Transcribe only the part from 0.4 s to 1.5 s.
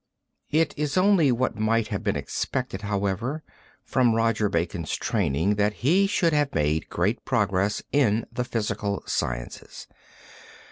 It is only